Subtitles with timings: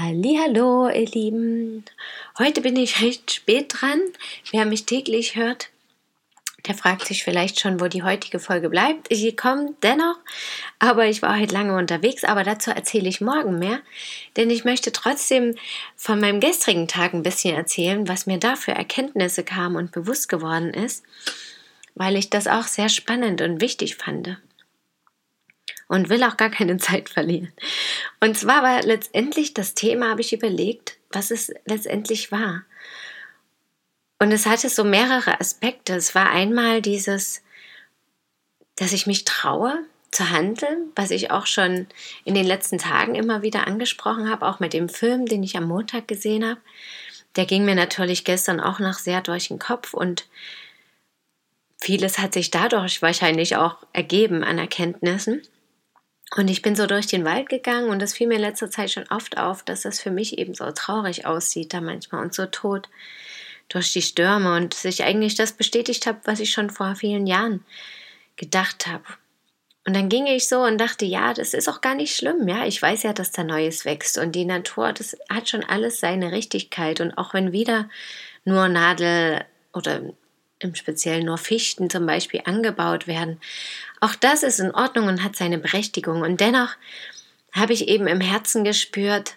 [0.00, 1.84] Hallo, ihr Lieben.
[2.38, 4.00] Heute bin ich recht spät dran.
[4.52, 5.70] Wer mich täglich hört,
[6.68, 9.08] der fragt sich vielleicht schon, wo die heutige Folge bleibt.
[9.10, 10.14] Sie kommt dennoch,
[10.78, 13.80] aber ich war heute lange unterwegs, aber dazu erzähle ich morgen mehr,
[14.36, 15.56] denn ich möchte trotzdem
[15.96, 20.28] von meinem gestrigen Tag ein bisschen erzählen, was mir da für Erkenntnisse kam und bewusst
[20.28, 21.02] geworden ist,
[21.96, 24.38] weil ich das auch sehr spannend und wichtig fand
[25.88, 27.52] und will auch gar keine Zeit verlieren.
[28.20, 32.64] Und zwar war letztendlich das Thema, habe ich überlegt, was es letztendlich war.
[34.20, 35.94] Und es hatte so mehrere Aspekte.
[35.94, 37.42] Es war einmal dieses,
[38.76, 41.86] dass ich mich traue zu handeln, was ich auch schon
[42.24, 45.64] in den letzten Tagen immer wieder angesprochen habe, auch mit dem Film, den ich am
[45.64, 46.60] Montag gesehen habe.
[47.36, 50.26] Der ging mir natürlich gestern auch noch sehr durch den Kopf und
[51.80, 55.42] vieles hat sich dadurch wahrscheinlich auch ergeben an Erkenntnissen.
[56.36, 58.90] Und ich bin so durch den Wald gegangen und es fiel mir in letzter Zeit
[58.90, 62.46] schon oft auf, dass das für mich eben so traurig aussieht da manchmal und so
[62.46, 62.88] tot
[63.68, 67.64] durch die Stürme und sich eigentlich das bestätigt habe, was ich schon vor vielen Jahren
[68.36, 69.04] gedacht habe.
[69.86, 72.66] Und dann ging ich so und dachte, ja, das ist auch gar nicht schlimm, ja.
[72.66, 76.30] Ich weiß ja, dass da Neues wächst und die Natur, das hat schon alles seine
[76.30, 77.00] Richtigkeit.
[77.00, 77.88] Und auch wenn wieder
[78.44, 80.02] nur Nadel oder
[80.60, 83.40] im Speziellen nur Fichten zum Beispiel angebaut werden,
[84.00, 86.22] auch das ist in Ordnung und hat seine Berechtigung.
[86.22, 86.70] Und dennoch
[87.52, 89.36] habe ich eben im Herzen gespürt,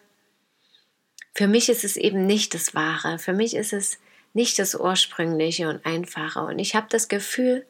[1.34, 3.18] für mich ist es eben nicht das Wahre.
[3.18, 4.00] Für mich ist es
[4.34, 6.42] nicht das Ursprüngliche und Einfache.
[6.42, 7.66] Und ich habe das Gefühl,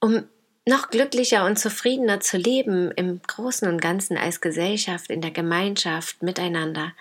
[0.00, 0.24] um
[0.66, 6.22] noch glücklicher und zufriedener zu leben im Großen und Ganzen als Gesellschaft, in der Gemeinschaft,
[6.22, 6.92] miteinander,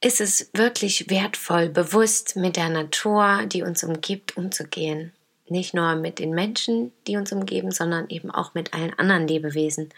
[0.00, 5.12] ist es wirklich wertvoll, bewusst mit der Natur, die uns umgibt, umzugehen.
[5.48, 9.90] Nicht nur mit den Menschen, die uns umgeben, sondern eben auch mit allen anderen Lebewesen.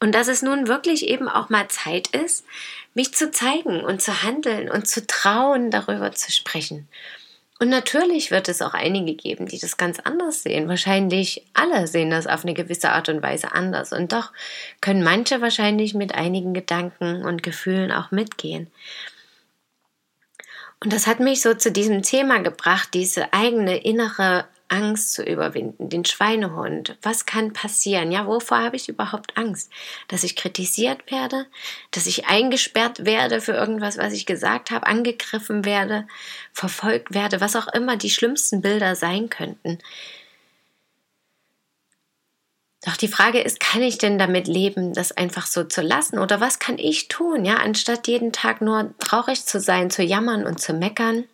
[0.00, 2.44] Und dass es nun wirklich eben auch mal Zeit ist,
[2.94, 6.88] mich zu zeigen und zu handeln und zu trauen, darüber zu sprechen.
[7.60, 10.68] Und natürlich wird es auch einige geben, die das ganz anders sehen.
[10.68, 13.92] Wahrscheinlich alle sehen das auf eine gewisse Art und Weise anders.
[13.92, 14.32] Und doch
[14.80, 18.70] können manche wahrscheinlich mit einigen Gedanken und Gefühlen auch mitgehen.
[20.80, 25.88] Und das hat mich so zu diesem Thema gebracht, diese eigene innere Angst zu überwinden,
[25.88, 26.96] den Schweinehund.
[27.02, 28.12] Was kann passieren?
[28.12, 29.70] Ja, wovor habe ich überhaupt Angst?
[30.08, 31.46] Dass ich kritisiert werde,
[31.90, 36.06] dass ich eingesperrt werde für irgendwas, was ich gesagt habe, angegriffen werde,
[36.52, 39.78] verfolgt werde, was auch immer die schlimmsten Bilder sein könnten.
[42.84, 46.18] Doch die Frage ist, kann ich denn damit leben, das einfach so zu lassen?
[46.18, 50.46] Oder was kann ich tun, ja, anstatt jeden Tag nur traurig zu sein, zu jammern
[50.46, 51.24] und zu meckern?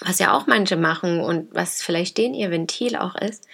[0.00, 3.46] Was ja auch manche machen und was vielleicht den ihr Ventil auch ist,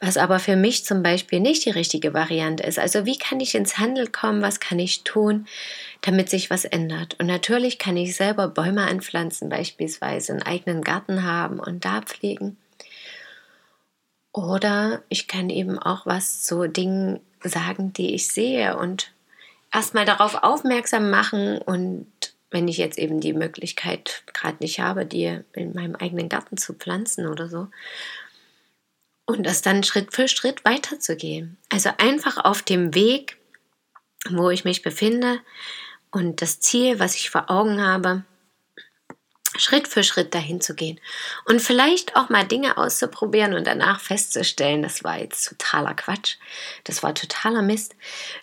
[0.00, 2.78] was aber für mich zum Beispiel nicht die richtige Variante ist.
[2.78, 5.46] Also wie kann ich ins Handel kommen, was kann ich tun,
[6.02, 7.16] damit sich was ändert?
[7.18, 12.56] Und natürlich kann ich selber Bäume anpflanzen, beispielsweise einen eigenen Garten haben und da pflegen.
[14.32, 19.12] Oder ich kann eben auch was zu Dingen sagen, die ich sehe und
[19.72, 22.06] erstmal darauf aufmerksam machen und
[22.50, 26.74] wenn ich jetzt eben die Möglichkeit gerade nicht habe, die in meinem eigenen Garten zu
[26.74, 27.68] pflanzen oder so.
[29.26, 31.58] Und das dann Schritt für Schritt weiterzugehen.
[31.68, 33.36] Also einfach auf dem Weg,
[34.30, 35.40] wo ich mich befinde
[36.10, 38.24] und das Ziel, was ich vor Augen habe,
[39.56, 41.00] Schritt für Schritt dahin zu gehen.
[41.46, 46.36] Und vielleicht auch mal Dinge auszuprobieren und danach festzustellen, das war jetzt totaler Quatsch,
[46.84, 47.96] das war totaler Mist.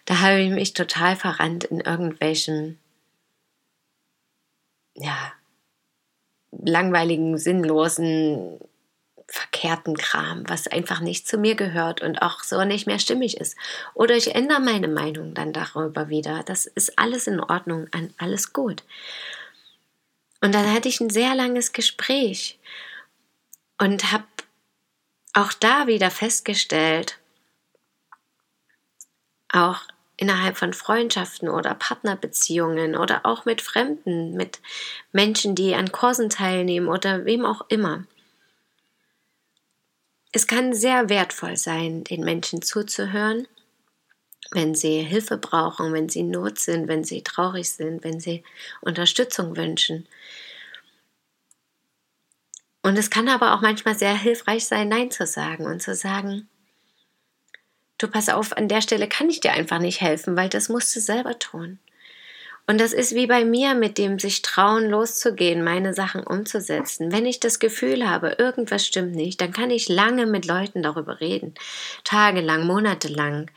[0.06, 2.80] Da habe ich mich total verrannt in irgendwelchen
[4.96, 5.34] ja,
[6.52, 8.60] langweiligen, sinnlosen,
[9.28, 13.58] verkehrten Kram, was einfach nicht zu mir gehört und auch so nicht mehr stimmig ist.
[13.94, 16.44] Oder ich ändere meine Meinung dann darüber wieder.
[16.44, 17.88] Das ist alles in Ordnung,
[18.18, 18.84] alles gut.
[20.42, 22.60] Und dann hatte ich ein sehr langes Gespräch
[23.80, 24.26] und habe
[25.34, 27.18] auch da wieder festgestellt,
[29.52, 29.82] auch
[30.18, 34.60] innerhalb von Freundschaften oder Partnerbeziehungen oder auch mit Fremden, mit
[35.12, 38.06] Menschen, die an Kursen teilnehmen oder wem auch immer.
[40.32, 43.48] Es kann sehr wertvoll sein, den Menschen zuzuhören
[44.52, 48.44] wenn sie Hilfe brauchen, wenn sie in Not sind, wenn sie traurig sind, wenn sie
[48.82, 50.08] Unterstützung wünschen.
[52.84, 56.48] Und es kann aber auch manchmal sehr hilfreich sein, Nein zu sagen und zu sagen,
[57.98, 60.96] du pass auf, an der Stelle kann ich dir einfach nicht helfen, weil das musst
[60.96, 61.80] du selber tun.
[62.68, 67.12] Und das ist wie bei mir mit dem sich trauen, loszugehen, meine Sachen umzusetzen.
[67.12, 71.22] Wenn ich das Gefühl habe, irgendwas stimmt nicht, dann kann ich lange mit Leuten darüber
[71.22, 71.54] reden.
[72.04, 73.52] Tagelang, monatelang,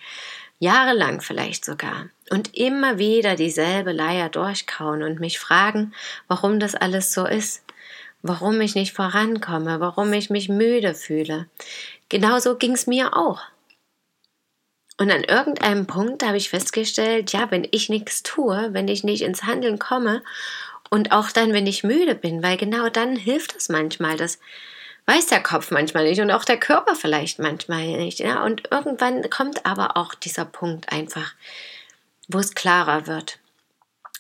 [0.58, 2.11] jahrelang vielleicht sogar.
[2.29, 5.94] Und immer wieder dieselbe Leier durchkauen und mich fragen,
[6.26, 7.64] warum das alles so ist.
[8.20, 11.46] Warum ich nicht vorankomme, warum ich mich müde fühle.
[12.08, 13.40] Genauso ging's mir auch.
[14.99, 19.23] Und an irgendeinem Punkt habe ich festgestellt, ja, wenn ich nichts tue, wenn ich nicht
[19.23, 20.23] ins Handeln komme
[20.91, 24.39] und auch dann, wenn ich müde bin, weil genau dann hilft es manchmal, das
[25.06, 28.19] weiß der Kopf manchmal nicht und auch der Körper vielleicht manchmal nicht.
[28.19, 28.45] Ja?
[28.45, 31.33] Und irgendwann kommt aber auch dieser Punkt einfach,
[32.27, 33.39] wo es klarer wird.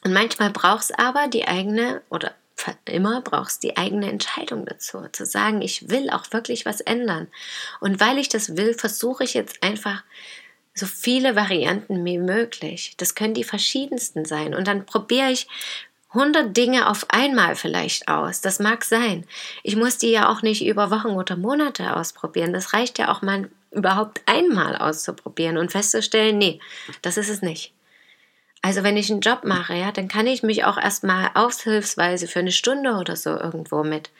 [0.04, 2.32] Und manchmal braucht es aber die eigene oder
[2.86, 7.28] immer brauchst die eigene Entscheidung dazu, zu sagen, ich will auch wirklich was ändern.
[7.80, 10.02] Und weil ich das will, versuche ich jetzt einfach
[10.78, 12.94] so viele Varianten wie möglich.
[12.96, 14.54] Das können die verschiedensten sein.
[14.54, 15.48] Und dann probiere ich
[16.10, 18.40] 100 Dinge auf einmal vielleicht aus.
[18.40, 19.26] Das mag sein.
[19.62, 22.52] Ich muss die ja auch nicht über Wochen oder Monate ausprobieren.
[22.52, 26.60] Das reicht ja auch mal überhaupt einmal auszuprobieren und festzustellen, nee,
[27.02, 27.74] das ist es nicht.
[28.62, 32.40] Also wenn ich einen Job mache, ja, dann kann ich mich auch erstmal aushilfsweise für
[32.40, 34.10] eine Stunde oder so irgendwo mit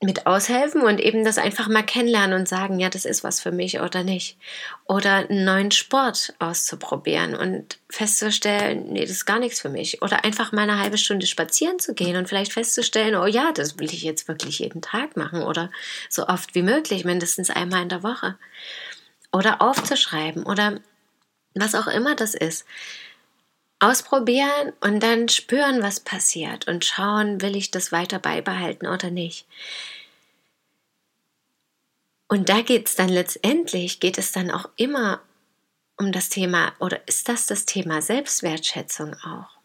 [0.00, 3.50] mit aushelfen und eben das einfach mal kennenlernen und sagen, ja, das ist was für
[3.50, 4.38] mich oder nicht.
[4.84, 10.00] Oder einen neuen Sport auszuprobieren und festzustellen, nee, das ist gar nichts für mich.
[10.00, 13.80] Oder einfach mal eine halbe Stunde spazieren zu gehen und vielleicht festzustellen, oh ja, das
[13.80, 15.68] will ich jetzt wirklich jeden Tag machen oder
[16.08, 18.38] so oft wie möglich, mindestens einmal in der Woche.
[19.32, 20.80] Oder aufzuschreiben oder
[21.54, 22.64] was auch immer das ist
[23.80, 29.46] ausprobieren und dann spüren, was passiert und schauen, will ich das weiter beibehalten oder nicht.
[32.26, 35.20] Und da geht es dann letztendlich, geht es dann auch immer
[35.96, 39.58] um das Thema, oder ist das das Thema Selbstwertschätzung auch?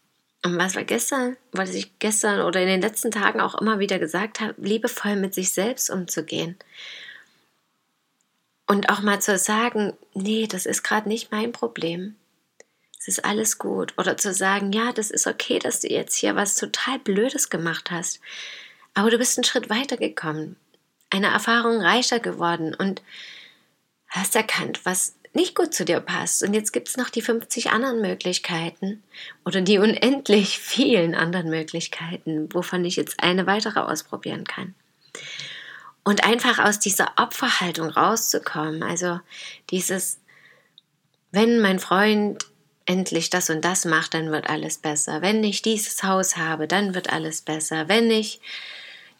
[0.44, 3.98] Und was wir gestern, was ich gestern oder in den letzten Tagen auch immer wieder
[3.98, 6.56] gesagt habe, liebevoll mit sich selbst umzugehen.
[8.66, 12.16] Und auch mal zu sagen, nee, das ist gerade nicht mein Problem
[13.06, 13.92] es ist alles gut.
[13.98, 17.90] Oder zu sagen, ja, das ist okay, dass du jetzt hier was total Blödes gemacht
[17.90, 18.18] hast.
[18.94, 20.56] Aber du bist einen Schritt weiter gekommen,
[21.10, 23.02] eine Erfahrung reicher geworden und
[24.08, 26.42] hast erkannt, was nicht gut zu dir passt.
[26.42, 29.02] Und jetzt gibt es noch die 50 anderen Möglichkeiten
[29.44, 34.74] oder die unendlich vielen anderen Möglichkeiten, wovon ich jetzt eine weitere ausprobieren kann.
[36.04, 39.20] Und einfach aus dieser Opferhaltung rauszukommen, also
[39.68, 40.20] dieses,
[41.32, 42.46] wenn mein Freund
[42.86, 45.22] endlich das und das macht, dann wird alles besser.
[45.22, 47.88] Wenn ich dieses Haus habe, dann wird alles besser.
[47.88, 48.40] Wenn ich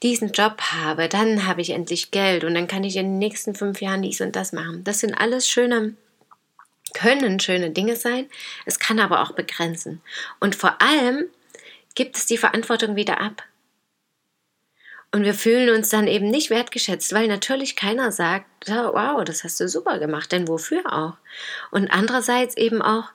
[0.03, 3.55] diesen Job habe, dann habe ich endlich Geld und dann kann ich in den nächsten
[3.55, 4.85] fünf Jahren dies und das machen.
[4.85, 5.95] Das sind alles schöne,
[6.93, 8.29] können schöne Dinge sein.
[8.67, 10.03] Es kann aber auch begrenzen.
[10.41, 11.25] Und vor allem
[11.95, 13.45] gibt es die Verantwortung wieder ab.
[15.11, 19.61] Und wir fühlen uns dann eben nicht wertgeschätzt, weil natürlich keiner sagt, wow, das hast
[19.61, 21.17] du super gemacht, denn wofür auch?
[21.71, 23.11] Und andererseits eben auch,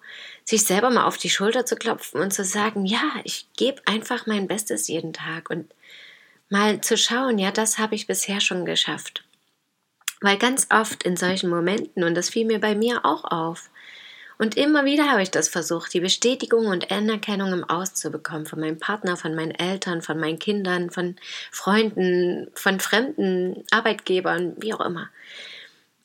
[0.49, 4.25] sich selber mal auf die Schulter zu klopfen und zu sagen, ja, ich gebe einfach
[4.25, 5.71] mein Bestes jeden Tag und
[6.49, 9.23] mal zu schauen, ja, das habe ich bisher schon geschafft.
[10.21, 13.69] Weil ganz oft in solchen Momenten, und das fiel mir bei mir auch auf,
[14.39, 18.45] und immer wieder habe ich das versucht, die Bestätigung und Anerkennung im Aus zu bekommen
[18.45, 21.17] von meinem Partner, von meinen Eltern, von meinen Kindern, von
[21.51, 25.09] Freunden, von fremden Arbeitgebern, wie auch immer.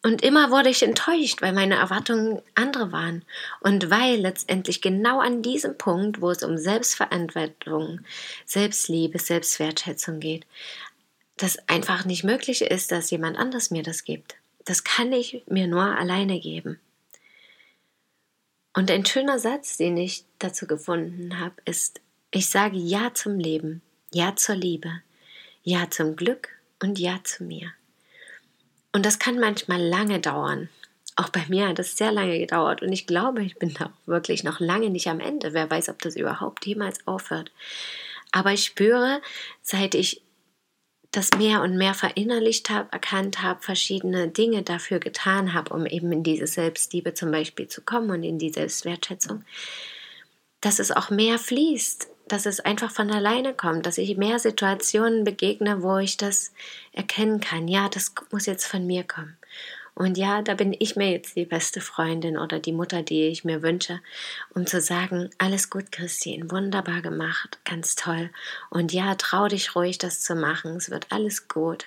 [0.05, 3.25] Und immer wurde ich enttäuscht, weil meine Erwartungen andere waren.
[3.61, 8.01] Und weil letztendlich genau an diesem Punkt, wo es um Selbstverantwortung,
[8.45, 10.45] Selbstliebe, Selbstwertschätzung geht,
[11.39, 14.37] das einfach nicht möglich ist, dass jemand anders mir das gibt.
[14.67, 16.79] Das kann ich mir nur alleine geben.
[18.75, 23.81] Und ein schöner Satz, den ich dazu gefunden habe, ist, ich sage Ja zum Leben,
[24.13, 25.01] Ja zur Liebe,
[25.63, 26.51] Ja zum Glück
[26.83, 27.73] und Ja zu mir.
[28.95, 30.69] Und das kann manchmal lange dauern.
[31.17, 34.45] Auch bei mir hat es sehr lange gedauert und ich glaube, ich bin da wirklich
[34.45, 35.53] noch lange nicht am Ende.
[35.53, 37.51] Wer weiß, ob das überhaupt jemals aufhört.
[38.31, 39.21] Aber ich spüre,
[39.63, 40.23] seit ich
[41.11, 46.13] das mehr und mehr verinnerlicht habe, erkannt habe, verschiedene Dinge dafür getan habe, um eben
[46.13, 49.45] in diese Selbstliebe zum Beispiel zu kommen und in die Selbstwertschätzung,
[50.61, 55.25] dass es auch mehr fließt, dass es einfach von alleine kommt, dass ich mehr Situationen
[55.25, 56.53] begegne, wo ich das
[56.93, 57.69] erkennen kann.
[57.69, 59.37] Ja, das muss jetzt von mir kommen.
[59.95, 63.45] Und ja, da bin ich mir jetzt die beste Freundin oder die Mutter, die ich
[63.45, 64.01] mir wünsche,
[64.53, 68.31] um zu sagen, alles gut, Christine, wunderbar gemacht, ganz toll.
[68.71, 70.77] Und ja, trau dich ruhig, das zu machen.
[70.77, 71.87] Es wird alles gut.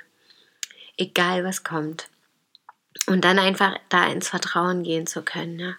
[0.95, 2.07] Egal was kommt.
[3.07, 5.57] Und dann einfach da ins Vertrauen gehen zu können.
[5.57, 5.77] Ne?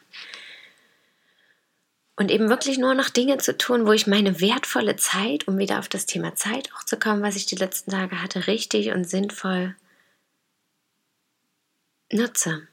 [2.19, 5.79] Und eben wirklich nur noch Dinge zu tun, wo ich meine wertvolle Zeit, um wieder
[5.79, 9.09] auf das Thema Zeit auch zu kommen, was ich die letzten Tage hatte, richtig und
[9.09, 9.77] sinnvoll
[12.11, 12.67] nutze.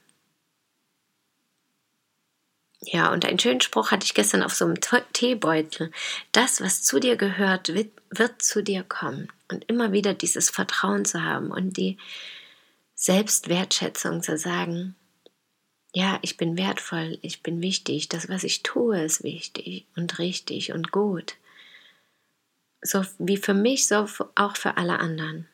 [2.80, 4.80] Ja, und einen schönen Spruch hatte ich gestern auf so einem
[5.12, 5.92] Teebeutel.
[6.32, 9.28] Das, was zu dir gehört, wird, wird zu dir kommen.
[9.48, 11.98] Und immer wieder dieses Vertrauen zu haben und die
[12.96, 14.96] Selbstwertschätzung zu sagen,
[15.96, 20.74] ja, ich bin wertvoll, ich bin wichtig, das, was ich tue, ist wichtig und richtig
[20.74, 21.36] und gut.
[22.82, 25.48] So wie für mich, so auch für alle anderen.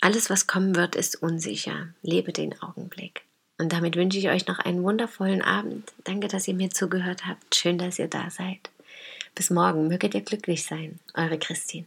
[0.00, 1.94] Alles, was kommen wird, ist unsicher.
[2.02, 3.22] Lebe den Augenblick.
[3.58, 5.92] Und damit wünsche ich euch noch einen wundervollen Abend.
[6.02, 7.54] Danke, dass ihr mir zugehört habt.
[7.54, 8.70] Schön, dass ihr da seid.
[9.36, 9.86] Bis morgen.
[9.86, 10.98] Möget ihr glücklich sein.
[11.14, 11.86] Eure Christine.